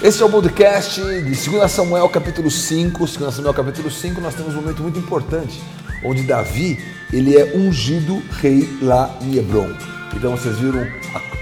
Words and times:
Este 0.00 0.22
é 0.22 0.24
o 0.24 0.30
podcast 0.30 1.00
de 1.00 1.50
2 1.50 1.72
Samuel 1.72 2.08
capítulo 2.08 2.48
5. 2.48 3.04
2 3.04 3.34
Samuel 3.34 3.52
capítulo 3.52 3.90
5, 3.90 4.20
nós 4.20 4.32
temos 4.32 4.54
um 4.54 4.60
momento 4.60 4.80
muito 4.80 4.96
importante, 4.96 5.60
onde 6.04 6.22
Davi, 6.22 6.78
ele 7.12 7.36
é 7.36 7.56
ungido 7.56 8.22
rei 8.40 8.78
lá 8.80 9.12
em 9.20 9.36
Hebron. 9.36 9.68
Então 10.14 10.36
vocês 10.36 10.56
viram 10.56 10.86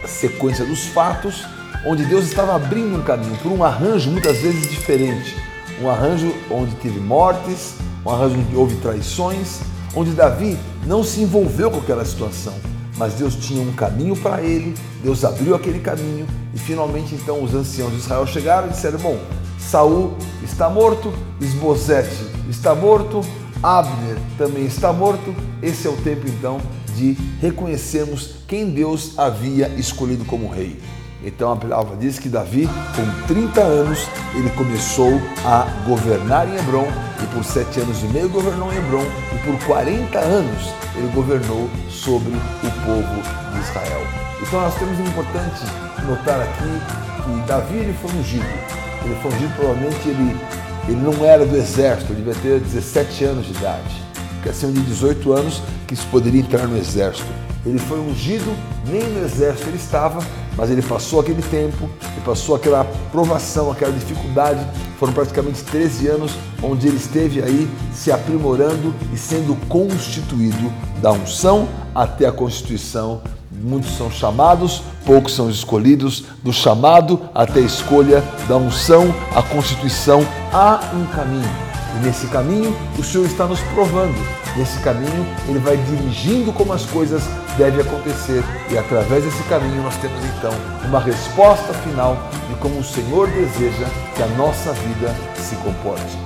a 0.05 0.09
sequência 0.09 0.65
dos 0.65 0.87
fatos, 0.87 1.45
onde 1.85 2.07
Deus 2.07 2.25
estava 2.25 2.57
abrindo 2.57 2.97
um 2.97 3.03
caminho 3.03 3.37
por 3.43 3.53
um 3.53 3.63
arranjo 3.63 4.11
muitas 4.11 4.39
vezes 4.39 4.71
diferente. 4.71 5.37
Um 5.83 5.91
arranjo 5.91 6.35
onde 6.51 6.75
teve 6.77 6.99
mortes, 6.99 7.75
um 8.07 8.11
arranjo 8.11 8.39
onde 8.39 8.57
houve 8.57 8.77
traições, 8.77 9.61
onde 9.95 10.13
Davi 10.13 10.57
não 10.87 11.05
se 11.05 11.21
envolveu 11.21 11.71
com 11.71 11.81
aquela 11.81 12.07
situação 12.07 12.55
mas 12.97 13.15
Deus 13.15 13.35
tinha 13.35 13.61
um 13.61 13.73
caminho 13.73 14.17
para 14.17 14.43
ele, 14.43 14.75
Deus 15.03 15.25
abriu 15.25 15.55
aquele 15.55 15.79
caminho 15.81 16.27
e 16.55 16.59
finalmente 16.59 17.15
então 17.15 17.43
os 17.43 17.55
anciãos 17.55 17.93
de 17.93 17.99
Israel 17.99 18.27
chegaram 18.27 18.69
e 18.69 18.71
disseram: 18.71 18.99
Bom, 18.99 19.19
Saul 19.59 20.17
está 20.43 20.69
morto, 20.69 21.13
Esbozete 21.41 22.25
está 22.49 22.75
morto, 22.75 23.21
Abner 23.63 24.17
também 24.39 24.65
está 24.65 24.93
morto. 24.93 25.35
Esse 25.63 25.87
é 25.87 25.91
o 25.91 25.97
tempo 25.97 26.27
então 26.27 26.61
de 26.95 27.17
reconhecermos 27.41 28.37
quem 28.49 28.71
Deus 28.71 29.19
havia 29.19 29.69
escolhido 29.77 30.25
como 30.25 30.49
rei. 30.49 30.81
Então 31.23 31.51
a 31.51 31.57
palavra 31.57 31.97
diz 31.97 32.19
que 32.19 32.29
Davi, 32.29 32.69
com 32.95 33.27
30 33.27 33.61
anos, 33.61 34.07
ele 34.35 34.51
começou 34.51 35.21
a 35.45 35.67
governar 35.87 36.49
em 36.49 36.57
Hebron 36.57 36.87
e 37.27 37.35
por 37.35 37.45
sete 37.45 37.81
anos 37.81 38.03
e 38.03 38.07
meio 38.07 38.29
governou 38.29 38.73
em 38.73 38.77
Hebron 38.77 39.05
e 39.35 39.39
por 39.39 39.67
40 39.67 40.19
anos 40.19 40.75
ele 40.95 41.11
governou 41.15 41.69
sobre 41.91 42.33
o 42.33 42.71
povo 42.85 43.23
de 43.53 43.61
Israel. 43.61 44.03
Então 44.41 44.61
nós 44.61 44.75
temos 44.79 44.99
importante 45.01 45.63
notar 46.07 46.41
aqui 46.41 47.23
que 47.25 47.49
Davi 47.49 47.77
ele 47.77 47.95
foi 47.95 48.11
ungido. 48.13 48.47
Ele 49.05 49.15
foi 49.23 49.33
ungido, 49.33 49.55
provavelmente 49.57 50.09
ele, 50.09 50.37
ele 50.89 51.01
não 51.01 51.25
era 51.25 51.45
do 51.45 51.57
exército, 51.57 52.13
ele 52.13 52.23
devia 52.23 52.35
ter 52.43 52.61
17 52.61 53.25
anos 53.25 53.47
de 53.47 53.53
idade. 53.53 54.07
Que 54.43 54.49
acima 54.49 54.73
de 54.73 54.81
18 54.81 55.33
anos 55.33 55.63
que 55.87 55.97
se 55.97 56.07
poderia 56.07 56.41
entrar 56.41 56.67
no 56.67 56.77
exército. 56.77 57.27
Ele 57.65 57.79
foi 57.79 57.99
ungido, 57.99 58.55
nem 58.87 59.03
no 59.03 59.25
exército 59.25 59.69
ele 59.69 59.77
estava, 59.77 60.21
mas 60.57 60.71
ele 60.71 60.83
passou 60.83 61.21
aquele 61.21 61.43
tempo, 61.43 61.89
ele 62.13 62.21
passou 62.25 62.55
aquela 62.55 62.85
provação, 63.13 63.71
aquela 63.71 63.93
dificuldade. 63.93 64.67
Foram 64.99 65.13
praticamente 65.13 65.63
13 65.65 66.09
anos 66.09 66.33
onde 66.63 66.89
ele 66.89 66.97
esteve 66.97 67.43
aí 67.43 67.69
se 67.93 68.11
aprimorando 68.11 68.95
e 69.13 69.17
sendo 69.17 69.55
constituído 69.69 70.73
da 71.03 71.13
unção 71.13 71.69
até 71.95 72.27
a 72.27 72.33
constituição. 72.33 73.21
Muitos 73.51 73.97
são 73.97 74.11
chamados, 74.11 74.83
poucos 75.05 75.35
são 75.35 75.51
escolhidos. 75.51 76.25
Do 76.43 76.53
chamado 76.53 77.21
até 77.35 77.61
a 77.61 77.63
escolha, 77.63 78.23
da 78.49 78.57
unção 78.57 79.15
à 79.35 79.43
constituição, 79.43 80.27
há 80.53 80.81
um 80.95 81.07
caminho 81.07 81.67
e 81.97 82.05
nesse 82.05 82.27
caminho, 82.27 82.77
o 82.99 83.03
Senhor 83.03 83.27
está 83.27 83.47
nos 83.47 83.61
provando. 83.75 84.15
Nesse 84.57 84.79
caminho, 84.81 85.27
Ele 85.49 85.59
vai 85.59 85.77
dirigindo 85.77 86.53
como 86.53 86.73
as 86.73 86.85
coisas 86.87 87.23
devem 87.57 87.81
acontecer. 87.81 88.43
E 88.71 88.77
através 88.77 89.25
desse 89.25 89.43
caminho, 89.45 89.83
nós 89.83 89.97
temos 89.97 90.19
então 90.37 90.53
uma 90.87 91.01
resposta 91.01 91.73
final 91.75 92.17
de 92.49 92.55
como 92.57 92.79
o 92.79 92.85
Senhor 92.85 93.29
deseja 93.29 93.87
que 94.15 94.23
a 94.23 94.27
nossa 94.29 94.73
vida 94.73 95.15
se 95.37 95.57
comporte. 95.57 96.19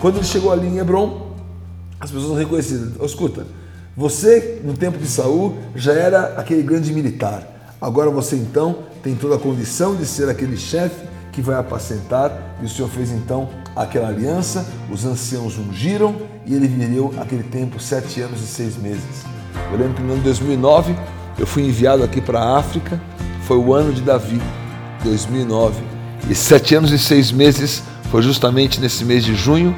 Quando 0.00 0.16
ele 0.16 0.26
chegou 0.26 0.52
ali 0.52 0.66
em 0.66 0.78
Hebron, 0.78 1.34
as 1.98 2.10
pessoas 2.10 2.38
reconheceram: 2.38 2.92
escuta, 3.02 3.46
você 3.96 4.60
no 4.62 4.74
tempo 4.74 4.98
de 4.98 5.06
Saul 5.06 5.56
já 5.74 5.92
era 5.92 6.34
aquele 6.36 6.62
grande 6.62 6.92
militar. 6.92 7.74
Agora 7.80 8.10
você 8.10 8.36
então 8.36 8.78
tem 9.02 9.14
toda 9.14 9.36
a 9.36 9.38
condição 9.38 9.94
de 9.94 10.04
ser 10.04 10.28
aquele 10.28 10.56
chefe 10.56 11.06
que 11.32 11.40
vai 11.40 11.56
apacentar. 11.56 12.56
E 12.60 12.66
o 12.66 12.68
Senhor 12.68 12.88
fez 12.88 13.10
então 13.10 13.48
aquela 13.74 14.08
aliança, 14.08 14.66
os 14.90 15.04
anciãos 15.04 15.58
ungiram 15.58 16.16
e 16.46 16.54
ele 16.54 16.68
viveu 16.68 17.12
aquele 17.18 17.42
tempo 17.42 17.80
sete 17.80 18.20
anos 18.20 18.40
e 18.42 18.46
seis 18.46 18.76
meses. 18.76 19.24
Eu 19.72 19.78
lembro 19.78 19.94
que 19.94 20.02
no 20.02 20.12
ano 20.12 20.22
2009 20.22 20.94
eu 21.38 21.46
fui 21.46 21.64
enviado 21.64 22.02
aqui 22.02 22.20
para 22.20 22.40
a 22.40 22.58
África, 22.58 23.00
foi 23.42 23.56
o 23.56 23.74
ano 23.74 23.92
de 23.92 24.00
Davi, 24.02 24.40
2009. 25.02 25.82
E 26.30 26.34
sete 26.34 26.74
anos 26.74 26.92
e 26.92 26.98
seis 26.98 27.30
meses 27.32 27.82
foi 28.10 28.22
justamente 28.22 28.80
nesse 28.80 29.04
mês 29.04 29.24
de 29.24 29.34
junho 29.34 29.74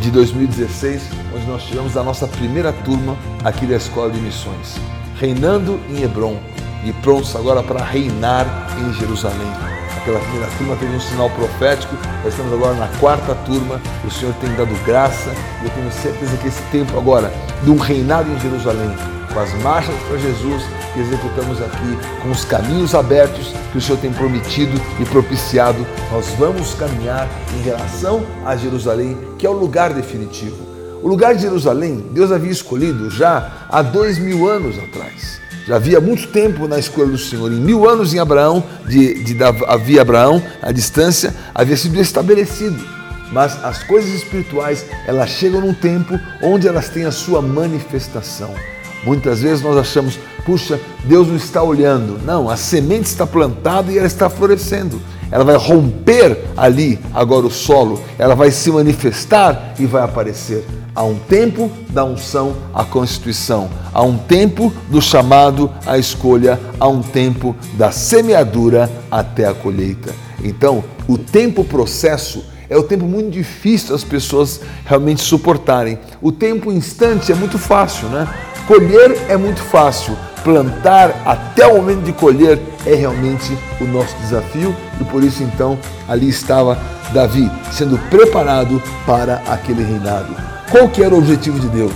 de 0.00 0.10
2016, 0.10 1.02
onde 1.34 1.46
nós 1.46 1.64
tivemos 1.64 1.96
a 1.96 2.02
nossa 2.02 2.26
primeira 2.26 2.72
turma 2.72 3.16
aqui 3.44 3.66
da 3.66 3.76
Escola 3.76 4.10
de 4.10 4.20
Missões, 4.20 4.76
reinando 5.16 5.80
em 5.90 6.02
Hebron 6.02 6.38
e 6.84 6.92
prontos 6.92 7.34
agora 7.34 7.62
para 7.62 7.84
reinar 7.84 8.46
em 8.80 8.92
Jerusalém 8.94 9.77
aquela 9.98 10.20
primeira 10.20 10.46
turma 10.56 10.76
teve 10.76 10.96
um 10.96 11.00
sinal 11.00 11.30
profético, 11.30 11.94
nós 12.22 12.32
estamos 12.32 12.52
agora 12.52 12.74
na 12.74 12.88
quarta 12.98 13.34
turma, 13.34 13.80
o 14.04 14.10
Senhor 14.10 14.34
tem 14.34 14.50
dado 14.54 14.74
graça, 14.84 15.30
e 15.60 15.64
eu 15.64 15.70
tenho 15.70 15.92
certeza 15.92 16.36
que 16.36 16.48
esse 16.48 16.62
tempo 16.70 16.98
agora, 16.98 17.32
de 17.62 17.70
um 17.70 17.76
reinado 17.76 18.30
em 18.30 18.38
Jerusalém, 18.40 18.90
com 19.32 19.40
as 19.40 19.52
marchas 19.62 19.94
para 20.08 20.16
Jesus 20.16 20.62
que 20.94 21.00
executamos 21.00 21.60
aqui, 21.60 21.98
com 22.22 22.30
os 22.30 22.44
caminhos 22.44 22.94
abertos 22.94 23.52
que 23.70 23.78
o 23.78 23.80
Senhor 23.80 23.98
tem 23.98 24.12
prometido 24.12 24.80
e 24.98 25.04
propiciado, 25.04 25.86
nós 26.10 26.28
vamos 26.38 26.74
caminhar 26.74 27.28
em 27.54 27.62
relação 27.62 28.24
a 28.44 28.56
Jerusalém, 28.56 29.16
que 29.38 29.46
é 29.46 29.50
o 29.50 29.52
lugar 29.52 29.92
definitivo. 29.92 30.66
O 31.02 31.08
lugar 31.08 31.34
de 31.34 31.42
Jerusalém, 31.42 32.06
Deus 32.10 32.32
havia 32.32 32.50
escolhido 32.50 33.10
já 33.10 33.66
há 33.68 33.82
dois 33.82 34.18
mil 34.18 34.48
anos 34.48 34.78
atrás 34.78 35.47
já 35.68 35.76
havia 35.76 36.00
muito 36.00 36.28
tempo 36.28 36.66
na 36.66 36.78
escolha 36.78 37.10
do 37.10 37.18
Senhor. 37.18 37.52
Em 37.52 37.60
mil 37.60 37.86
anos 37.86 38.14
em 38.14 38.18
Abraão, 38.18 38.64
de, 38.86 39.22
de 39.22 39.36
havia 39.66 40.00
Abraão, 40.00 40.42
a 40.62 40.72
distância 40.72 41.34
havia 41.54 41.76
sido 41.76 42.00
estabelecido. 42.00 42.82
Mas 43.30 43.62
as 43.62 43.82
coisas 43.82 44.10
espirituais, 44.14 44.86
elas 45.06 45.28
chegam 45.28 45.60
num 45.60 45.74
tempo 45.74 46.18
onde 46.42 46.66
elas 46.66 46.88
têm 46.88 47.04
a 47.04 47.12
sua 47.12 47.42
manifestação. 47.42 48.54
Muitas 49.04 49.42
vezes 49.42 49.62
nós 49.62 49.76
achamos, 49.76 50.18
puxa, 50.46 50.80
Deus 51.04 51.28
não 51.28 51.36
está 51.36 51.62
olhando. 51.62 52.18
Não, 52.24 52.48
a 52.48 52.56
semente 52.56 53.04
está 53.04 53.26
plantada 53.26 53.92
e 53.92 53.98
ela 53.98 54.06
está 54.06 54.30
florescendo. 54.30 54.98
Ela 55.30 55.44
vai 55.44 55.56
romper 55.56 56.46
ali 56.56 56.98
agora 57.12 57.46
o 57.46 57.50
solo, 57.50 58.02
ela 58.18 58.34
vai 58.34 58.50
se 58.50 58.70
manifestar 58.70 59.74
e 59.78 59.84
vai 59.84 60.02
aparecer. 60.02 60.64
Há 60.98 61.04
um 61.04 61.14
tempo 61.14 61.70
da 61.90 62.04
unção 62.04 62.56
à 62.74 62.84
constituição, 62.84 63.70
há 63.94 64.02
um 64.02 64.18
tempo 64.18 64.72
do 64.88 65.00
chamado 65.00 65.70
à 65.86 65.96
escolha, 65.96 66.58
há 66.80 66.88
um 66.88 67.00
tempo 67.00 67.54
da 67.74 67.92
semeadura 67.92 68.90
até 69.08 69.46
a 69.46 69.54
colheita. 69.54 70.12
Então, 70.42 70.82
o 71.06 71.16
tempo 71.16 71.62
processo 71.62 72.44
é 72.68 72.76
o 72.76 72.82
tempo 72.82 73.04
muito 73.04 73.30
difícil 73.30 73.94
as 73.94 74.02
pessoas 74.02 74.60
realmente 74.84 75.22
suportarem. 75.22 76.00
O 76.20 76.32
tempo 76.32 76.72
instante 76.72 77.30
é 77.30 77.34
muito 77.36 77.60
fácil, 77.60 78.08
né? 78.08 78.26
Colher 78.66 79.16
é 79.28 79.36
muito 79.36 79.62
fácil, 79.62 80.16
plantar 80.42 81.22
até 81.24 81.64
o 81.64 81.76
momento 81.76 82.02
de 82.02 82.12
colher 82.12 82.58
é 82.84 82.96
realmente 82.96 83.56
o 83.80 83.84
nosso 83.84 84.16
desafio 84.16 84.74
e 85.00 85.04
por 85.04 85.22
isso 85.22 85.44
então 85.44 85.78
ali 86.08 86.28
estava 86.28 86.76
Davi 87.14 87.48
sendo 87.70 87.96
preparado 88.10 88.82
para 89.06 89.36
aquele 89.46 89.84
reinado. 89.84 90.57
Qual 90.70 90.86
que 90.86 91.02
era 91.02 91.14
o 91.14 91.18
objetivo 91.18 91.58
de 91.58 91.68
Deus? 91.68 91.92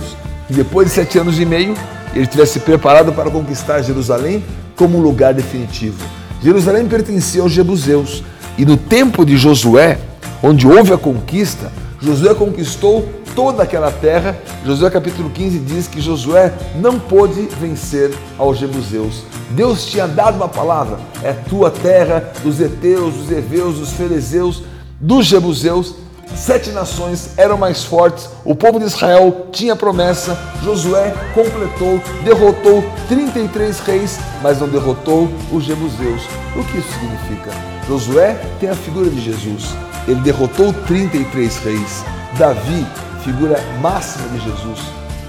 Que 0.47 0.53
depois 0.53 0.87
de 0.87 0.93
sete 0.95 1.19
anos 1.19 1.39
e 1.39 1.45
meio, 1.45 1.75
ele 2.15 2.25
tivesse 2.25 2.59
preparado 2.59 3.13
para 3.13 3.29
conquistar 3.29 3.83
Jerusalém 3.83 4.43
como 4.75 4.97
um 4.97 5.01
lugar 5.01 5.31
definitivo. 5.31 6.03
Jerusalém 6.41 6.87
pertencia 6.87 7.43
aos 7.43 7.51
Jebuseus. 7.51 8.23
E 8.57 8.65
no 8.65 8.75
tempo 8.75 9.23
de 9.23 9.37
Josué, 9.37 9.99
onde 10.41 10.67
houve 10.67 10.91
a 10.91 10.97
conquista, 10.97 11.71
Josué 12.01 12.33
conquistou 12.33 13.07
toda 13.35 13.61
aquela 13.61 13.91
terra. 13.91 14.35
Josué 14.65 14.89
capítulo 14.89 15.29
15 15.29 15.59
diz 15.59 15.87
que 15.87 16.01
Josué 16.01 16.51
não 16.75 16.99
pôde 16.99 17.47
vencer 17.61 18.11
aos 18.39 18.57
Jebuseus. 18.57 19.23
Deus 19.51 19.85
tinha 19.85 20.07
dado 20.07 20.35
uma 20.35 20.49
palavra: 20.49 20.97
é 21.21 21.31
tua 21.31 21.69
terra, 21.69 22.31
dos 22.43 22.59
heteus, 22.59 23.13
dos 23.13 23.31
heveus, 23.31 23.75
dos 23.75 23.91
fariseus, 23.91 24.63
dos 24.99 25.27
Jebuseus, 25.27 25.95
Sete 26.35 26.71
nações 26.71 27.29
eram 27.37 27.57
mais 27.57 27.83
fortes, 27.83 28.27
o 28.43 28.55
povo 28.55 28.79
de 28.79 28.85
Israel 28.85 29.47
tinha 29.51 29.75
promessa, 29.75 30.37
Josué 30.63 31.13
completou, 31.33 32.01
derrotou 32.23 32.83
33 33.07 33.79
reis, 33.79 34.19
mas 34.41 34.59
não 34.59 34.67
derrotou 34.67 35.29
os 35.51 35.63
jebuseus. 35.63 36.23
O 36.55 36.63
que 36.65 36.79
isso 36.79 36.91
significa? 36.93 37.51
Josué 37.87 38.39
tem 38.59 38.69
a 38.69 38.75
figura 38.75 39.09
de 39.09 39.21
Jesus, 39.21 39.75
ele 40.07 40.21
derrotou 40.21 40.73
33 40.87 41.57
reis. 41.57 42.03
Davi, 42.37 42.85
figura 43.23 43.59
máxima 43.79 44.27
de 44.29 44.39
Jesus, 44.43 44.79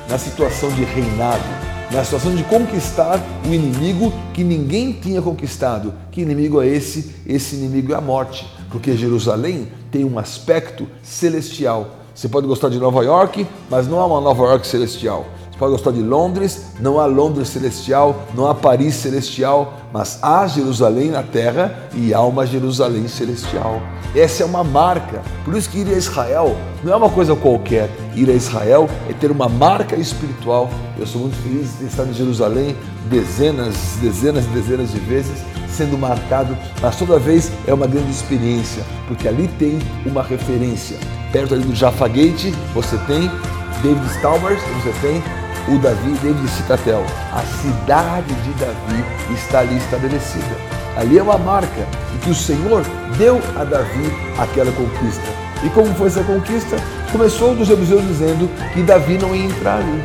na 0.09 0.19
situação 0.19 0.71
de 0.71 0.85
reinado, 0.85 1.45
na 1.91 2.03
situação 2.03 2.35
de 2.35 2.43
conquistar 2.45 3.21
o 3.47 3.53
inimigo 3.53 4.13
que 4.33 4.43
ninguém 4.43 4.93
tinha 4.93 5.21
conquistado. 5.21 5.95
Que 6.11 6.23
inimigo 6.23 6.63
é 6.63 6.67
esse? 6.67 7.15
Esse 7.27 7.57
inimigo 7.57 7.93
é 7.93 7.97
a 7.97 8.01
morte 8.01 8.47
porque 8.75 8.97
Jerusalém 8.97 9.69
tem 9.89 10.05
um 10.05 10.19
aspecto 10.19 10.89
celestial. 11.01 11.91
Você 12.13 12.29
pode 12.29 12.49
gostar 12.49 12.71
de 12.71 12.81
Nova 12.81 13.05
York, 13.05 13.47
mas 13.71 13.87
não 13.87 14.01
é 14.01 14.05
uma 14.05 14.21
Nova 14.21 14.43
York 14.47 14.67
celestial. 14.67 15.27
Você 15.55 15.59
pode 15.61 15.71
gostar 15.71 15.93
de 15.93 16.03
Londres, 16.03 16.63
não 16.81 16.99
há 16.99 17.07
Londres 17.07 17.47
celestial, 17.47 18.25
não 18.35 18.49
há 18.49 18.55
Paris 18.57 18.97
celestial, 18.97 19.75
mas 19.93 20.19
há 20.21 20.49
Jerusalém 20.49 21.13
na 21.13 21.23
terra 21.23 21.89
e 21.95 22.13
há 22.13 22.21
uma 22.23 22.45
Jerusalém 22.45 23.07
celestial. 23.07 23.81
Essa 24.17 24.43
é 24.43 24.47
uma 24.47 24.65
marca. 24.65 25.23
Por 25.45 25.55
isso 25.57 25.71
que 25.71 25.79
ir 25.79 25.95
a 25.95 25.97
Israel 25.97 26.57
não 26.83 26.93
é 26.93 26.97
uma 26.97 27.09
coisa 27.09 27.37
qualquer. 27.37 27.89
Ir 28.17 28.29
a 28.31 28.33
Israel 28.33 28.89
é 29.09 29.13
ter 29.13 29.31
uma 29.31 29.49
marca 29.49 29.95
espiritual. 29.95 30.69
Eu 30.99 31.07
sou 31.07 31.21
muito 31.21 31.37
feliz 31.37 31.79
de 31.79 31.85
estar 31.85 32.05
em 32.05 32.13
Jerusalém 32.13 32.75
dezenas, 33.09 33.77
dezenas 34.03 34.45
e 34.47 34.49
dezenas 34.49 34.91
de 34.91 34.99
vezes 34.99 35.39
sendo 35.69 35.97
marcado, 35.97 36.57
mas 36.83 36.97
toda 36.97 37.17
vez 37.17 37.53
é 37.67 37.73
uma 37.75 37.87
grande 37.87 38.11
experiência, 38.11 38.83
porque 39.07 39.29
ali 39.29 39.47
tem 39.57 39.79
uma 40.05 40.23
referência. 40.23 40.97
Perto 41.33 41.55
ali 41.55 41.65
do 41.65 41.75
Jaffa 41.75 42.09
Gate, 42.09 42.53
você 42.73 42.97
tem 43.07 43.31
David 43.83 44.07
Stalmers, 44.17 44.61
você 44.83 44.93
tem 45.01 45.44
o 45.69 45.79
Davi, 45.79 46.13
David 46.23 46.49
Citatel. 46.51 47.05
A 47.33 47.43
cidade 47.43 48.35
de 48.35 48.51
Davi 48.55 49.05
está 49.35 49.61
ali 49.61 49.77
estabelecida. 49.77 50.57
Ali 50.97 51.19
é 51.19 51.23
uma 51.23 51.39
marca 51.39 51.87
que 52.23 52.31
o 52.31 52.35
Senhor 52.35 52.83
deu 53.19 53.41
a 53.57 53.65
Davi 53.65 54.11
aquela 54.39 54.73
conquista. 54.73 55.23
E 55.65 55.69
como 55.71 55.95
foi 55.95 56.09
essa 56.09 56.23
conquista? 56.25 56.77
Começou 57.13 57.55
dos 57.55 57.69
jebuseus 57.69 58.03
dizendo 58.07 58.49
que 58.73 58.83
Davi 58.83 59.19
não 59.19 59.35
ia 59.35 59.45
entrar 59.45 59.79
ali 59.79 60.03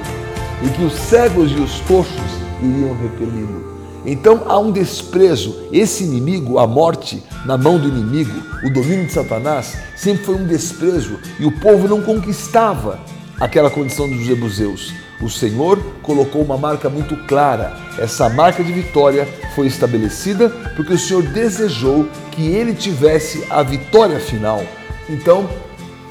e 0.64 0.70
que 0.70 0.84
os 0.84 0.94
cegos 0.94 1.52
e 1.52 1.56
os 1.56 1.80
coxos 1.82 2.32
iriam 2.62 2.96
repeli-lo. 2.98 3.80
Então 4.06 4.44
há 4.48 4.58
um 4.58 4.72
desprezo. 4.72 5.56
Esse 5.72 6.04
inimigo, 6.04 6.60
a 6.60 6.68
morte 6.68 7.24
na 7.46 7.58
mão 7.58 7.78
do 7.78 7.88
inimigo, 7.88 8.32
o 8.64 8.70
domínio 8.70 9.06
de 9.06 9.14
Satanás, 9.14 9.78
sempre 9.96 10.24
foi 10.24 10.36
um 10.36 10.46
desprezo 10.46 11.20
e 11.40 11.46
o 11.46 11.52
povo 11.60 11.88
não 11.88 12.02
conquistava 12.02 13.00
aquela 13.40 13.70
condição 13.70 14.10
dos 14.10 14.26
jebuseus. 14.26 14.94
O 15.21 15.30
Senhor 15.30 15.77
colocou 16.01 16.42
uma 16.42 16.57
marca 16.57 16.89
muito 16.89 17.16
clara. 17.27 17.75
Essa 17.98 18.30
marca 18.30 18.63
de 18.63 18.71
vitória 18.71 19.27
foi 19.54 19.68
estabelecida 19.68 20.50
porque 20.75 20.94
o 20.94 21.00
Senhor 21.00 21.24
desejou 21.24 22.07
que 22.31 22.48
ele 22.48 22.74
tivesse 22.74 23.45
a 23.50 23.62
vitória 23.62 24.19
final. 24.19 24.63
Então, 25.10 25.50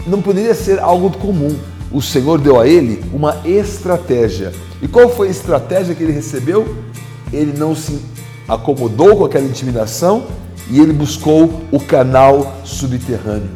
não 0.07 0.21
poderia 0.21 0.55
ser 0.55 0.79
algo 0.79 1.11
comum. 1.17 1.57
O 1.91 2.03
Senhor 2.03 2.39
deu 2.39 2.61
a 2.61 2.67
ele 2.67 3.03
uma 3.13 3.37
estratégia. 3.47 4.53
E 4.83 4.87
qual 4.87 5.09
foi 5.09 5.29
a 5.29 5.31
estratégia 5.31 5.95
que 5.95 6.03
ele 6.03 6.13
recebeu? 6.13 6.77
Ele 7.33 7.57
não 7.57 7.75
se 7.75 7.99
acomodou 8.47 9.17
com 9.17 9.25
aquela 9.25 9.47
intimidação 9.47 10.27
e 10.71 10.81
ele 10.81 10.93
buscou 10.93 11.63
o 11.73 11.81
canal 11.81 12.61
subterrâneo. 12.65 13.51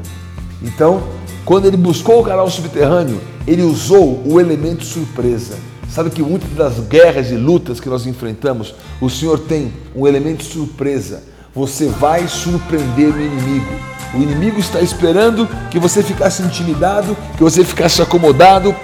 Então, 0.63 1.03
quando 1.45 1.67
ele 1.67 1.77
buscou 1.77 2.21
o 2.21 2.25
canal 2.25 2.49
subterrâneo, 2.49 3.21
ele 3.47 3.63
usou 3.63 4.23
o 4.27 4.41
elemento 4.41 4.85
surpresa. 4.85 5.57
Sabe 5.89 6.11
que 6.11 6.23
muitas 6.23 6.51
das 6.51 6.79
guerras 6.81 7.31
e 7.31 7.35
lutas 7.35 7.79
que 7.79 7.89
nós 7.89 8.07
enfrentamos, 8.07 8.75
o 9.01 9.11
Senhor 9.11 9.39
tem 9.39 9.73
um 9.95 10.07
elemento 10.07 10.43
surpresa. 10.43 11.23
Você 11.55 11.87
vai 11.87 12.27
surpreender 12.27 13.15
o 13.15 13.21
inimigo. 13.21 13.67
O 14.15 14.19
inimigo 14.19 14.59
está 14.59 14.81
esperando 14.81 15.49
que 15.71 15.79
você 15.79 16.03
ficasse 16.03 16.43
intimidado, 16.43 17.17
que 17.37 17.43
você 17.43 17.65
ficasse 17.65 18.01
acomodado, 18.01 18.75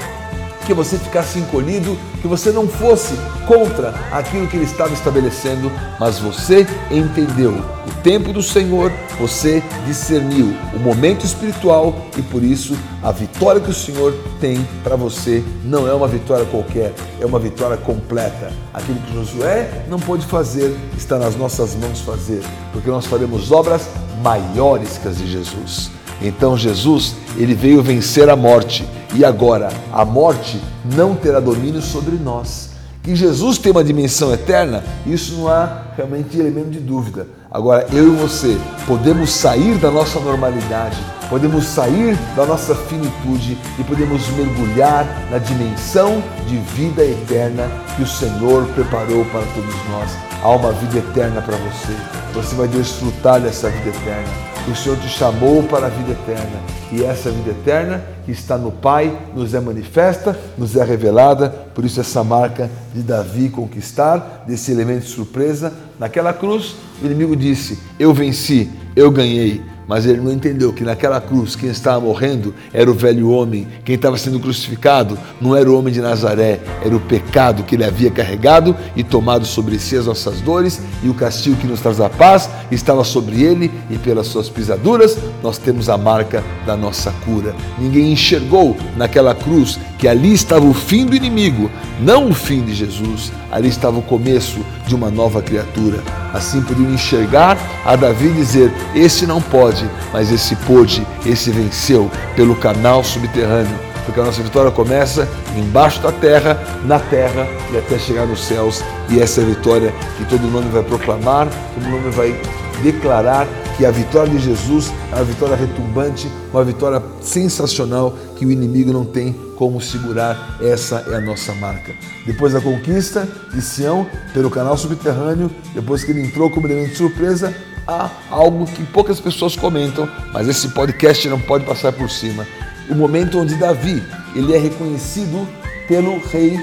que 0.69 0.75
você 0.75 0.99
ficasse 0.99 1.39
encolhido, 1.39 1.97
que 2.21 2.29
você 2.29 2.53
não 2.53 2.69
fosse 2.69 3.15
contra 3.47 3.95
aquilo 4.13 4.47
que 4.47 4.55
ele 4.55 4.67
estava 4.67 4.93
estabelecendo, 4.93 5.73
mas 5.99 6.19
você 6.19 6.67
entendeu 6.91 7.53
o 7.53 8.03
tempo 8.03 8.35
do 8.35 8.43
Senhor, 8.43 8.93
você 9.19 9.63
discerniu 9.87 10.55
o 10.75 10.79
momento 10.79 11.25
espiritual 11.25 11.97
e 12.19 12.21
por 12.21 12.45
isso 12.45 12.77
a 13.03 13.11
vitória 13.11 13.63
que 13.63 13.71
o 13.71 13.75
Senhor 13.75 14.15
tem 14.43 14.63
para 14.85 14.95
você 14.95 15.43
não 15.65 15.89
é 15.89 15.95
uma 15.95 16.07
vitória 16.07 16.45
qualquer, 16.45 16.93
é 17.19 17.25
uma 17.25 17.39
vitória 17.39 17.79
completa. 17.79 18.53
Aquilo 18.75 19.01
que 19.01 19.15
Josué 19.15 19.87
não 19.89 19.99
pôde 19.99 20.27
fazer 20.27 20.77
está 20.99 21.19
nas 21.19 21.35
nossas 21.35 21.75
mãos 21.77 22.03
fazer, 22.03 22.43
porque 22.75 22.91
nós 22.91 23.07
faremos 23.07 23.51
obras 23.51 23.89
maiores 24.23 24.99
que 24.99 25.09
as 25.09 25.17
de 25.17 25.33
Jesus. 25.33 25.98
Então 26.21 26.57
Jesus, 26.57 27.15
ele 27.37 27.55
veio 27.55 27.83
vencer 27.83 28.29
a 28.29 28.37
morte 28.37 28.87
e 29.15 29.25
agora 29.25 29.69
a 29.93 30.05
morte 30.05 30.61
não 30.97 31.15
terá 31.15 31.41
domínio 31.41 31.81
sobre 31.81 32.17
nós. 32.17 32.71
Que 33.03 33.15
Jesus 33.15 33.57
tem 33.57 33.73
uma 33.73 33.85
dimensão 33.85 34.33
eterna, 34.35 34.85
isso 35.07 35.37
não 35.37 35.49
há 35.49 35.83
realmente 35.97 36.39
elemento 36.39 36.71
de 36.71 36.81
dúvida. 36.81 37.27
Agora, 37.51 37.87
eu 37.91 38.13
e 38.13 38.17
você 38.17 38.59
podemos 38.87 39.31
sair 39.31 39.79
da 39.79 39.91
nossa 39.91 40.21
normalidade, 40.21 40.99
podemos 41.31 41.65
sair 41.65 42.19
da 42.37 42.45
nossa 42.45 42.75
finitude 42.75 43.57
e 43.79 43.85
podemos 43.85 44.29
mergulhar 44.33 45.07
na 45.31 45.39
dimensão 45.39 46.23
de 46.47 46.59
vida 46.59 47.03
eterna 47.03 47.67
que 47.97 48.03
o 48.03 48.07
Senhor 48.07 48.67
preparou 48.75 49.25
para 49.27 49.47
todos 49.55 49.75
nós. 49.91 50.11
Há 50.43 50.51
uma 50.51 50.73
vida 50.73 50.99
eterna 50.99 51.41
para 51.41 51.57
você. 51.57 51.97
Você 52.35 52.55
vai 52.55 52.69
desfrutar 52.69 53.41
dessa 53.41 53.71
vida 53.71 53.89
eterna 53.89 54.48
o 54.71 54.77
Senhor 54.77 54.99
te 54.99 55.09
chamou 55.09 55.63
para 55.63 55.87
a 55.87 55.89
vida 55.89 56.13
eterna. 56.13 56.61
E 56.93 57.03
essa 57.03 57.31
vida 57.31 57.51
eterna 57.51 58.05
que 58.25 58.33
está 58.33 58.57
no 58.57 58.71
Pai 58.71 59.17
nos 59.35 59.55
é 59.55 59.61
manifesta, 59.61 60.39
nos 60.57 60.77
é 60.77 60.85
revelada. 60.85 61.49
Por 61.75 61.85
isso, 61.85 62.01
essa 62.01 62.23
marca 62.23 62.71
de 62.95 63.03
Davi 63.03 63.49
conquistar, 63.49 64.45
desse 64.47 64.71
elemento 64.71 65.05
de 65.05 65.11
surpresa. 65.11 65.73
Naquela 65.99 66.33
cruz, 66.33 66.77
o 67.03 67.07
inimigo 67.07 67.35
disse: 67.35 67.79
Eu 67.99 68.13
venci, 68.13 68.71
eu 68.95 69.11
ganhei 69.11 69.63
mas 69.89 70.05
ele 70.05 70.21
não 70.21 70.31
entendeu 70.31 70.73
que 70.73 70.85
naquela 70.85 71.19
cruz 71.21 71.57
quem 71.57 71.71
estava 71.71 71.99
morrendo 71.99 72.55
era 72.73 72.91
o 72.91 72.95
velho 72.95 73.31
homem, 73.31 73.67
quem 73.85 73.95
estava 73.95 74.19
sendo 74.19 74.39
crucificado 74.39 75.19
não 75.41 75.57
era 75.57 75.69
o 75.69 75.77
homem 75.77 75.93
de 75.93 76.03
Nazaré, 76.03 76.61
era 76.85 76.95
o 76.95 77.01
pecado 77.01 77.63
que 77.63 77.75
ele 77.75 77.85
havia 77.85 78.11
carregado 78.11 78.77
e 78.95 79.03
tomado 79.03 79.47
sobre 79.47 79.79
si 79.79 79.97
as 79.97 80.07
nossas 80.07 80.43
dores, 80.43 80.81
e 81.03 81.09
o 81.09 81.15
castigo 81.15 81.57
que 81.57 81.67
nos 81.67 81.81
traz 81.81 82.01
a 82.01 82.11
paz 82.11 82.51
estava 82.71 83.03
sobre 83.03 83.43
ele, 83.43 83.71
e 83.89 83.97
pelas 83.97 84.27
suas 84.27 84.51
pisaduras 84.51 85.17
nós 85.43 85.57
temos 85.57 85.89
a 85.89 85.97
marca 85.97 86.45
da 86.67 86.77
nossa 86.77 87.11
cura. 87.25 87.55
Ninguém 87.79 88.13
enxergou 88.13 88.77
naquela 88.97 89.35
cruz 89.35 89.79
que 89.99 90.07
ali 90.07 90.33
estava 90.33 90.65
o 90.65 90.75
fim 90.75 91.07
do 91.07 91.17
inimigo, 91.17 91.71
não 92.01 92.29
o 92.29 92.35
fim 92.35 92.63
de 92.63 92.75
Jesus, 92.75 93.33
ali 93.51 93.69
estava 93.69 93.99
o 93.99 94.03
começo 94.03 94.59
de 94.87 94.95
uma 94.95 95.11
nova 95.11 95.43
criatura. 95.43 96.03
Assim 96.33 96.63
podiam 96.63 96.93
enxergar 96.93 97.59
a 97.85 97.97
Davi 97.97 98.31
dizer: 98.31 98.73
Esse 98.95 99.27
não 99.27 99.41
pode, 99.41 99.78
mas 100.13 100.31
esse 100.33 100.57
pôde, 100.57 101.07
esse 101.27 101.51
venceu 101.51 102.11
pelo 102.35 102.57
canal 102.57 103.03
subterrâneo. 103.05 103.89
Porque 104.05 104.21
a 104.21 104.25
nossa 104.25 104.43
vitória 104.43 104.71
começa 104.71 105.29
embaixo 105.55 106.01
da 106.01 106.11
terra, 106.11 106.59
na 106.87 106.99
terra 106.99 107.47
e 107.71 107.77
até 107.77 107.99
chegar 107.99 108.27
nos 108.27 108.43
céus. 108.43 108.83
E 109.11 109.21
essa 109.21 109.43
é 109.43 109.45
a 109.45 109.49
vitória 109.49 109.93
que 110.17 110.25
todo 110.25 110.41
mundo 110.43 110.73
vai 110.73 110.83
proclamar, 110.83 111.47
todo 111.75 111.85
mundo 111.85 112.11
vai 112.13 112.35
declarar 112.83 113.47
que 113.77 113.85
a 113.85 113.91
vitória 113.91 114.33
de 114.33 114.39
Jesus 114.39 114.93
é 115.13 115.17
uma 115.17 115.25
vitória 115.25 115.55
retumbante, 115.55 116.27
uma 116.53 116.65
vitória 116.65 117.03
sensacional 117.21 118.17
que 118.37 118.47
o 118.47 118.51
inimigo 118.51 118.93
não 118.93 119.05
tem 119.05 119.33
como 119.57 119.81
segurar. 119.81 120.57
Essa 120.61 121.05
é 121.11 121.15
a 121.15 121.21
nossa 121.21 121.53
marca. 121.55 121.93
Depois 122.27 122.53
da 122.53 122.61
conquista 122.61 123.29
de 123.53 123.61
Sião 123.61 124.07
pelo 124.33 124.51
canal 124.51 124.77
subterrâneo, 124.77 125.51
depois 125.75 126.03
que 126.03 126.13
ele 126.13 126.23
entrou 126.23 126.51
como 126.51 126.67
elemento 126.67 126.91
de 126.91 126.97
surpresa, 126.97 127.55
há 127.89 128.11
algo 128.31 128.67
que 128.67 128.85
poucas 128.85 129.19
pessoas 129.19 129.57
comentam, 129.57 130.07
mas 130.31 130.47
esse 130.47 130.69
podcast 130.69 131.27
não 131.27 131.41
pode 131.41 131.65
passar 131.65 131.91
por 131.91 132.11
cima. 132.11 132.47
O 132.91 132.95
momento 132.95 133.39
onde 133.39 133.55
Davi 133.55 134.03
ele 134.37 134.55
é 134.55 134.59
reconhecido 134.59 135.49
pelo 135.89 136.19
rei 136.27 136.61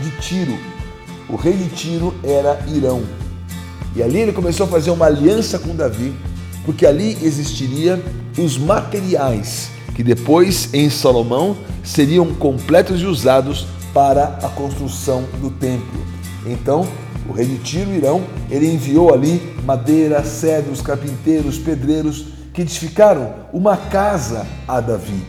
de 0.00 0.10
Tiro. 0.20 0.58
O 1.30 1.36
rei 1.36 1.54
de 1.54 1.68
Tiro 1.70 2.14
era 2.22 2.62
Irão. 2.68 3.02
E 3.96 4.02
ali 4.02 4.18
ele 4.18 4.32
começou 4.32 4.66
a 4.66 4.68
fazer 4.68 4.90
uma 4.90 5.06
aliança 5.06 5.58
com 5.58 5.74
Davi, 5.74 6.14
porque 6.64 6.84
ali 6.84 7.16
existiria 7.22 8.00
os 8.38 8.58
materiais 8.58 9.70
que 9.94 10.04
depois 10.04 10.72
em 10.74 10.90
Salomão 10.90 11.56
seriam 11.82 12.34
completos 12.34 13.00
e 13.00 13.06
usados 13.06 13.66
para 13.94 14.38
a 14.42 14.48
construção 14.48 15.24
do 15.40 15.50
templo. 15.50 16.00
Então, 16.46 16.86
o 17.30 17.32
rei 17.32 17.46
de 17.46 17.58
Tiro, 17.58 17.92
Irão, 17.92 18.22
ele 18.50 18.66
enviou 18.66 19.14
ali 19.14 19.54
madeira, 19.64 20.24
cedros, 20.24 20.82
carpinteiros, 20.82 21.58
pedreiros 21.58 22.26
que 22.52 22.62
edificaram 22.62 23.32
uma 23.52 23.76
casa 23.76 24.44
a 24.66 24.80
Davi. 24.80 25.22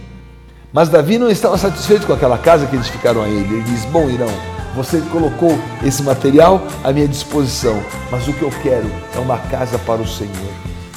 Mas 0.73 0.89
Davi 0.89 1.19
não 1.19 1.29
estava 1.29 1.57
satisfeito 1.59 2.07
com 2.07 2.13
aquela 2.13 2.39
casa 2.39 2.65
que 2.65 2.75
edificaram 2.75 3.21
a 3.21 3.27
ele. 3.27 3.55
Ele 3.55 3.63
diz: 3.63 3.85
Bom, 3.85 4.09
Irão, 4.09 4.29
você 4.75 4.99
colocou 5.11 5.55
esse 5.83 6.01
material 6.01 6.65
à 6.83 6.91
minha 6.91 7.07
disposição, 7.07 7.79
mas 8.09 8.27
o 8.27 8.33
que 8.33 8.41
eu 8.41 8.51
quero 8.63 8.89
é 9.15 9.19
uma 9.19 9.37
casa 9.37 9.77
para 9.77 10.01
o 10.01 10.07
Senhor. 10.07 10.31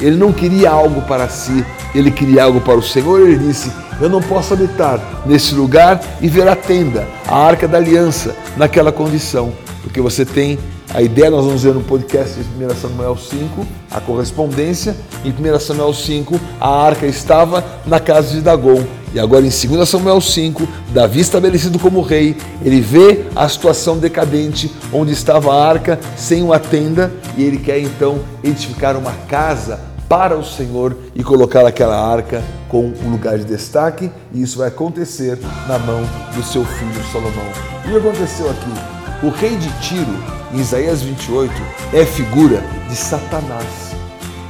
Ele 0.00 0.16
não 0.16 0.32
queria 0.32 0.70
algo 0.70 1.02
para 1.02 1.28
si, 1.28 1.64
ele 1.94 2.10
queria 2.10 2.44
algo 2.44 2.62
para 2.62 2.78
o 2.78 2.82
Senhor. 2.82 3.20
Ele 3.20 3.36
disse: 3.36 3.70
Eu 4.00 4.08
não 4.08 4.22
posso 4.22 4.54
habitar 4.54 4.98
nesse 5.26 5.54
lugar 5.54 6.00
e 6.22 6.28
ver 6.28 6.48
a 6.48 6.56
tenda, 6.56 7.06
a 7.28 7.36
arca 7.36 7.68
da 7.68 7.76
aliança, 7.76 8.34
naquela 8.56 8.90
condição, 8.90 9.52
porque 9.82 10.00
você 10.00 10.24
tem 10.24 10.58
a 10.94 11.02
ideia, 11.02 11.28
nós 11.28 11.44
vamos 11.44 11.64
ver 11.64 11.74
no 11.74 11.80
podcast 11.80 12.40
de 12.40 12.64
1 12.64 12.70
Samuel 12.76 13.16
5, 13.16 13.66
a 13.90 14.00
correspondência. 14.00 14.94
Em 15.24 15.30
1 15.30 15.58
Samuel 15.58 15.92
5, 15.92 16.40
a 16.60 16.68
arca 16.68 17.04
estava 17.04 17.64
na 17.84 17.98
casa 17.98 18.28
de 18.28 18.40
Dagon. 18.40 18.80
E 19.12 19.18
agora 19.18 19.44
em 19.44 19.48
2 19.48 19.88
Samuel 19.88 20.20
5, 20.20 20.68
Davi 20.92 21.18
estabelecido 21.18 21.80
como 21.80 22.00
rei, 22.00 22.36
ele 22.64 22.80
vê 22.80 23.24
a 23.34 23.48
situação 23.48 23.98
decadente 23.98 24.72
onde 24.92 25.12
estava 25.12 25.52
a 25.52 25.68
arca 25.68 25.98
sem 26.16 26.44
uma 26.44 26.60
tenda 26.60 27.12
e 27.36 27.42
ele 27.42 27.58
quer 27.58 27.80
então 27.80 28.20
edificar 28.44 28.96
uma 28.96 29.12
casa 29.28 29.80
para 30.08 30.36
o 30.36 30.44
Senhor 30.44 30.96
e 31.12 31.24
colocar 31.24 31.66
aquela 31.66 32.00
arca 32.00 32.40
com 32.68 32.92
um 33.04 33.10
lugar 33.10 33.36
de 33.36 33.44
destaque, 33.44 34.10
e 34.32 34.42
isso 34.42 34.58
vai 34.58 34.68
acontecer 34.68 35.40
na 35.66 35.76
mão 35.76 36.02
do 36.36 36.42
seu 36.44 36.64
filho 36.64 37.04
Salomão. 37.10 37.50
E 37.84 37.88
o 37.88 37.90
que 37.90 38.08
aconteceu 38.08 38.48
aqui? 38.48 38.93
O 39.22 39.28
rei 39.28 39.56
de 39.56 39.70
Tiro, 39.80 40.16
em 40.52 40.60
Isaías 40.60 41.02
28, 41.02 41.52
é 41.92 42.04
figura 42.04 42.62
de 42.88 42.96
Satanás. 42.96 43.94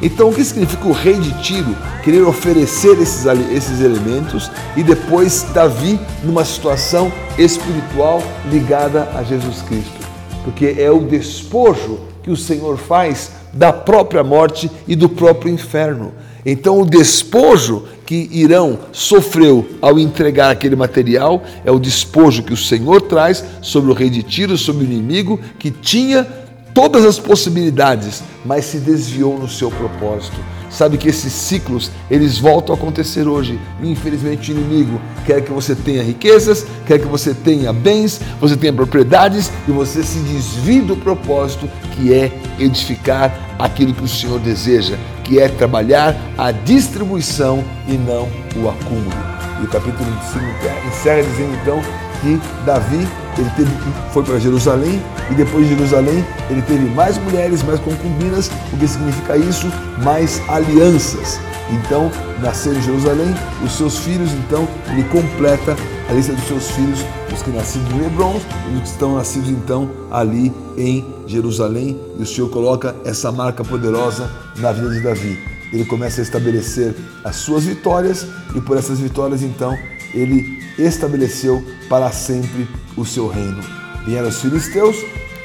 Então, 0.02 0.28
o 0.28 0.34
que 0.34 0.44
significa 0.44 0.86
o 0.86 0.92
rei 0.92 1.14
de 1.14 1.32
Tiro 1.42 1.74
querer 2.02 2.22
oferecer 2.22 3.00
esses, 3.00 3.24
esses 3.52 3.80
elementos 3.80 4.50
e 4.76 4.82
depois 4.82 5.46
Davi 5.54 5.98
numa 6.22 6.44
situação 6.44 7.12
espiritual 7.38 8.22
ligada 8.50 9.08
a 9.14 9.22
Jesus 9.22 9.62
Cristo? 9.62 10.04
Porque 10.42 10.76
é 10.78 10.90
o 10.90 11.00
despojo 11.00 12.00
que 12.22 12.30
o 12.30 12.36
Senhor 12.36 12.76
faz 12.76 13.30
da 13.52 13.72
própria 13.72 14.24
morte 14.24 14.70
e 14.86 14.96
do 14.96 15.08
próprio 15.08 15.52
inferno. 15.52 16.12
Então, 16.44 16.80
o 16.80 16.86
despojo 16.86 17.84
que 18.06 18.28
Irão 18.32 18.78
sofreu 18.92 19.66
ao 19.80 19.98
entregar 19.98 20.50
aquele 20.50 20.76
material 20.76 21.42
é 21.64 21.70
o 21.70 21.78
despojo 21.78 22.42
que 22.42 22.52
o 22.52 22.56
Senhor 22.56 23.02
traz 23.02 23.44
sobre 23.60 23.90
o 23.90 23.94
rei 23.94 24.10
de 24.10 24.22
Tiro, 24.22 24.56
sobre 24.56 24.84
o 24.84 24.86
inimigo 24.86 25.40
que 25.58 25.70
tinha 25.70 26.26
todas 26.74 27.04
as 27.04 27.18
possibilidades, 27.18 28.22
mas 28.44 28.64
se 28.64 28.78
desviou 28.78 29.38
no 29.38 29.48
seu 29.48 29.70
propósito. 29.70 30.53
Sabe 30.74 30.98
que 30.98 31.08
esses 31.08 31.32
ciclos, 31.32 31.88
eles 32.10 32.36
voltam 32.36 32.74
a 32.74 32.78
acontecer 32.78 33.28
hoje. 33.28 33.60
Infelizmente, 33.80 34.50
o 34.50 34.58
inimigo 34.58 35.00
quer 35.24 35.40
que 35.40 35.52
você 35.52 35.72
tenha 35.72 36.02
riquezas, 36.02 36.66
quer 36.84 36.98
que 36.98 37.06
você 37.06 37.32
tenha 37.32 37.72
bens, 37.72 38.20
você 38.40 38.56
tenha 38.56 38.72
propriedades 38.72 39.52
e 39.68 39.70
você 39.70 40.02
se 40.02 40.18
desvie 40.18 40.80
do 40.80 40.96
propósito 40.96 41.70
que 41.92 42.12
é 42.12 42.32
edificar 42.58 43.32
aquilo 43.56 43.94
que 43.94 44.02
o 44.02 44.08
Senhor 44.08 44.40
deseja, 44.40 44.96
que 45.22 45.38
é 45.38 45.48
trabalhar 45.48 46.16
a 46.36 46.50
distribuição 46.50 47.64
e 47.86 47.92
não 47.92 48.28
o 48.56 48.68
acúmulo. 48.68 49.14
E 49.62 49.66
o 49.66 49.68
capítulo 49.68 50.04
25 50.04 50.44
encerra 50.88 51.22
dizendo 51.22 51.54
então 51.62 51.80
que 52.20 52.40
Davi 52.66 53.06
ele 53.40 53.50
teve, 53.50 53.70
foi 54.12 54.22
para 54.22 54.38
Jerusalém 54.38 55.02
e 55.30 55.34
depois 55.34 55.66
de 55.66 55.74
Jerusalém 55.74 56.24
ele 56.50 56.62
teve 56.62 56.84
mais 56.94 57.18
mulheres, 57.18 57.62
mais 57.62 57.80
concubinas, 57.80 58.50
o 58.72 58.76
que 58.76 58.86
significa 58.86 59.36
isso? 59.36 59.66
Mais 60.02 60.40
alianças. 60.48 61.38
Então, 61.70 62.10
nasceram 62.42 62.78
em 62.78 62.82
Jerusalém 62.82 63.34
os 63.64 63.72
seus 63.72 63.98
filhos, 63.98 64.30
então 64.32 64.68
ele 64.92 65.02
completa 65.04 65.76
a 66.08 66.12
lista 66.12 66.32
dos 66.34 66.46
seus 66.46 66.70
filhos, 66.70 67.00
os 67.32 67.42
que 67.42 67.50
nasceram 67.50 67.86
em 67.92 68.06
Hebron 68.06 68.40
e 68.70 68.76
os 68.76 68.82
que 68.82 68.88
estão 68.88 69.16
nascidos 69.16 69.48
então 69.48 69.90
ali 70.10 70.52
em 70.76 71.04
Jerusalém. 71.26 71.98
E 72.18 72.22
o 72.22 72.26
Senhor 72.26 72.50
coloca 72.50 72.94
essa 73.04 73.32
marca 73.32 73.64
poderosa 73.64 74.30
na 74.58 74.72
vida 74.72 74.90
de 74.90 75.00
Davi. 75.00 75.38
Ele 75.72 75.84
começa 75.84 76.20
a 76.20 76.22
estabelecer 76.22 76.94
as 77.24 77.36
suas 77.36 77.64
vitórias 77.64 78.26
e 78.54 78.60
por 78.60 78.76
essas 78.76 79.00
vitórias 79.00 79.42
então 79.42 79.76
ele 80.12 80.62
estabeleceu 80.78 81.64
para 81.88 82.12
sempre 82.12 82.68
o 82.96 83.04
seu 83.04 83.28
reino. 83.28 83.62
Vieram 84.04 84.28
os 84.28 84.40
filisteus 84.40 84.96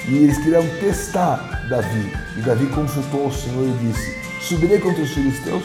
e 0.08 0.15
eles 0.15 0.38
queriam 0.38 0.63
testar 0.79 1.68
Davi. 1.70 2.12
E 2.38 2.41
Davi 2.41 2.68
consultou 2.68 3.27
o 3.27 3.34
Senhor 3.34 3.68
e 3.68 3.88
disse: 3.88 4.18
Subirei 4.41 4.79
contra 4.79 5.03
os 5.03 5.12
filisteus? 5.12 5.63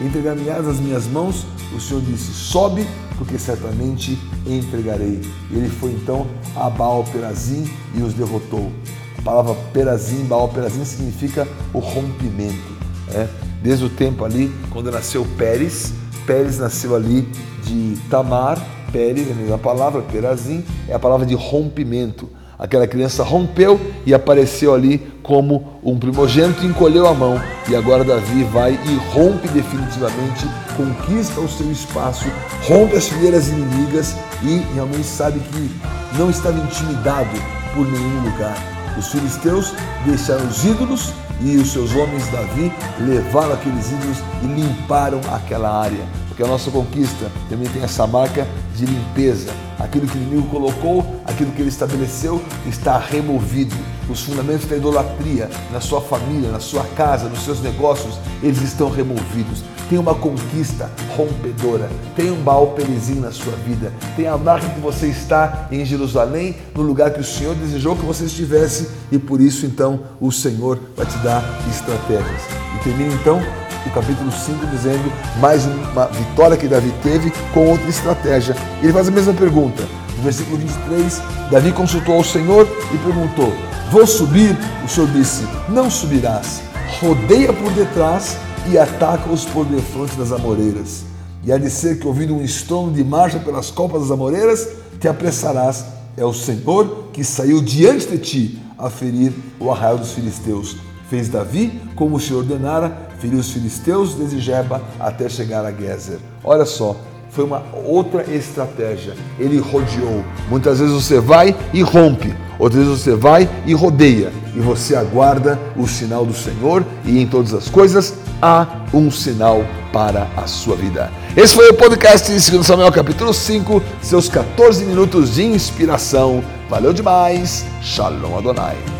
Entregar-me-ás 0.00 0.66
as 0.66 0.80
minhas 0.80 1.06
mãos? 1.06 1.46
O 1.74 1.80
Senhor 1.80 2.02
disse: 2.02 2.32
Sobe, 2.32 2.86
porque 3.16 3.38
certamente 3.38 4.18
entregarei. 4.46 5.20
Ele 5.50 5.68
foi 5.68 5.92
então 5.92 6.26
a 6.56 6.68
Baal 6.70 7.04
Perazim 7.04 7.70
e 7.94 8.02
os 8.02 8.14
derrotou. 8.14 8.72
A 9.18 9.22
palavra 9.22 9.54
Perazim, 9.72 10.24
Baal 10.24 10.48
Perazim 10.48 10.84
significa 10.84 11.46
o 11.74 11.78
rompimento. 11.78 12.80
É? 13.12 13.28
Desde 13.62 13.84
o 13.84 13.90
tempo 13.90 14.24
ali, 14.24 14.50
quando 14.70 14.90
nasceu 14.90 15.26
Pérez, 15.36 15.92
Pérez 16.26 16.58
nasceu 16.58 16.94
ali 16.94 17.28
de 17.64 17.96
Tamar, 18.08 18.58
Pérez, 18.92 19.30
a 19.30 19.34
mesma 19.34 19.58
palavra, 19.58 20.02
Perazim, 20.02 20.64
é 20.88 20.94
a 20.94 20.98
palavra 20.98 21.26
de 21.26 21.34
rompimento. 21.34 22.28
Aquela 22.58 22.86
criança 22.86 23.24
rompeu 23.24 23.80
e 24.04 24.12
apareceu 24.12 24.74
ali 24.74 24.98
como 25.22 25.80
um 25.82 25.98
primogênito, 25.98 26.66
encolheu 26.66 27.06
a 27.06 27.14
mão. 27.14 27.40
E 27.66 27.74
agora 27.74 28.04
Davi 28.04 28.44
vai 28.44 28.72
e 28.72 29.14
rompe 29.14 29.48
definitivamente, 29.48 30.46
conquista 30.76 31.40
o 31.40 31.48
seu 31.48 31.72
espaço, 31.72 32.26
rompe 32.66 32.96
as 32.96 33.08
fileiras 33.08 33.48
inimigas 33.48 34.14
e 34.42 34.58
realmente 34.74 35.06
sabe 35.06 35.40
que 35.40 35.70
não 36.18 36.28
estava 36.28 36.58
intimidado 36.58 37.30
por 37.74 37.90
nenhum 37.90 38.30
lugar. 38.30 38.56
Os 38.98 39.08
filisteus 39.08 39.72
deixaram 40.04 40.46
os 40.46 40.62
ídolos 40.62 41.14
e 41.40 41.56
os 41.56 41.72
seus 41.72 41.94
homens 41.94 42.28
Davi 42.30 42.70
levaram 43.00 43.54
aqueles 43.54 43.90
ídolos 43.90 44.18
e 44.42 44.46
limparam 44.46 45.20
aquela 45.32 45.80
área 45.80 46.04
que 46.40 46.44
a 46.44 46.48
nossa 46.48 46.70
conquista 46.70 47.30
também 47.50 47.68
tem 47.68 47.82
essa 47.82 48.06
marca 48.06 48.48
de 48.74 48.86
limpeza. 48.86 49.52
Aquilo 49.78 50.06
que 50.06 50.16
o 50.16 50.22
inimigo 50.22 50.48
colocou, 50.48 51.04
aquilo 51.26 51.52
que 51.52 51.60
ele 51.60 51.68
estabeleceu, 51.68 52.40
está 52.66 52.96
removido. 52.96 53.76
Os 54.08 54.22
fundamentos 54.22 54.64
da 54.64 54.74
idolatria 54.74 55.50
na 55.70 55.82
sua 55.82 56.00
família, 56.00 56.50
na 56.50 56.58
sua 56.58 56.82
casa, 56.96 57.28
nos 57.28 57.44
seus 57.44 57.60
negócios, 57.60 58.14
eles 58.42 58.62
estão 58.62 58.88
removidos. 58.88 59.62
Tem 59.90 59.98
uma 59.98 60.14
conquista 60.14 60.90
rompedora, 61.14 61.90
tem 62.16 62.30
um 62.30 62.42
Baal 62.42 62.74
na 63.16 63.32
sua 63.32 63.52
vida, 63.66 63.92
tem 64.16 64.26
a 64.26 64.38
marca 64.38 64.66
que 64.66 64.80
você 64.80 65.08
está 65.08 65.68
em 65.70 65.84
Jerusalém, 65.84 66.56
no 66.74 66.80
lugar 66.80 67.10
que 67.10 67.20
o 67.20 67.24
Senhor 67.24 67.54
desejou 67.54 67.96
que 67.96 68.06
você 68.06 68.24
estivesse, 68.24 68.88
e 69.12 69.18
por 69.18 69.42
isso 69.42 69.66
então 69.66 70.00
o 70.18 70.32
Senhor 70.32 70.80
vai 70.96 71.04
te 71.04 71.18
dar 71.18 71.44
estratégias. 71.68 72.42
E 72.76 72.84
termina 72.84 73.12
então 73.12 73.42
o 73.86 73.90
capítulo 73.90 74.30
5, 74.30 74.66
dizendo 74.66 75.12
mais 75.40 75.64
uma 75.66 76.06
vitória 76.06 76.56
que 76.56 76.68
Davi 76.68 76.92
teve 77.02 77.32
com 77.52 77.68
outra 77.70 77.88
estratégia. 77.88 78.56
Ele 78.82 78.92
faz 78.92 79.08
a 79.08 79.10
mesma 79.10 79.32
pergunta. 79.32 79.82
No 80.16 80.22
versículo 80.22 80.58
23, 80.58 81.22
Davi 81.50 81.72
consultou 81.72 82.14
ao 82.14 82.24
Senhor 82.24 82.68
e 82.92 82.98
perguntou: 82.98 83.52
Vou 83.90 84.06
subir? 84.06 84.56
O 84.84 84.88
Senhor 84.88 85.10
disse: 85.10 85.46
Não 85.68 85.90
subirás. 85.90 86.62
Rodeia 87.00 87.52
por 87.52 87.72
detrás 87.72 88.36
e 88.70 88.76
ataca-os 88.76 89.44
por 89.46 89.64
defronte 89.64 90.14
das 90.16 90.32
amoreiras. 90.32 91.04
E 91.42 91.50
há 91.50 91.56
de 91.56 91.70
ser 91.70 91.98
que, 91.98 92.06
ouvindo 92.06 92.34
um 92.34 92.44
estrondo 92.44 92.92
de 92.92 93.02
marcha 93.02 93.38
pelas 93.38 93.70
copas 93.70 94.02
das 94.02 94.10
amoreiras, 94.10 94.68
te 95.00 95.08
apressarás. 95.08 95.86
É 96.16 96.24
o 96.24 96.34
Senhor 96.34 97.08
que 97.12 97.24
saiu 97.24 97.62
diante 97.62 98.06
de 98.06 98.18
ti 98.18 98.62
a 98.78 98.90
ferir 98.90 99.32
o 99.58 99.70
arraial 99.70 99.96
dos 99.96 100.12
filisteus. 100.12 100.76
Fez 101.10 101.28
Davi 101.28 101.82
como 101.96 102.16
o 102.16 102.20
Senhor 102.20 102.38
ordenara, 102.38 102.96
feriu 103.18 103.40
os 103.40 103.50
filisteus 103.50 104.14
desde 104.14 104.38
Jeba 104.38 104.80
até 104.98 105.28
chegar 105.28 105.66
a 105.66 105.72
Gezer. 105.72 106.20
Olha 106.44 106.64
só, 106.64 106.96
foi 107.30 107.42
uma 107.42 107.64
outra 107.84 108.24
estratégia. 108.32 109.14
Ele 109.36 109.58
rodeou. 109.58 110.24
Muitas 110.48 110.78
vezes 110.78 110.94
você 110.94 111.18
vai 111.18 111.56
e 111.72 111.82
rompe, 111.82 112.32
outras 112.60 112.84
vezes 112.84 113.02
você 113.02 113.16
vai 113.16 113.50
e 113.66 113.74
rodeia, 113.74 114.32
e 114.54 114.60
você 114.60 114.94
aguarda 114.94 115.58
o 115.76 115.84
sinal 115.88 116.24
do 116.24 116.32
Senhor, 116.32 116.86
e 117.04 117.20
em 117.20 117.26
todas 117.26 117.52
as 117.54 117.68
coisas 117.68 118.14
há 118.40 118.84
um 118.94 119.10
sinal 119.10 119.64
para 119.92 120.28
a 120.36 120.46
sua 120.46 120.76
vida. 120.76 121.10
Esse 121.36 121.56
foi 121.56 121.68
o 121.70 121.74
podcast 121.74 122.32
de 122.32 122.50
2 122.52 122.64
Samuel, 122.64 122.92
capítulo 122.92 123.34
5, 123.34 123.82
seus 124.00 124.28
14 124.28 124.84
minutos 124.84 125.34
de 125.34 125.42
inspiração. 125.42 126.40
Valeu 126.68 126.92
demais. 126.92 127.66
Shalom 127.82 128.38
Adonai. 128.38 128.99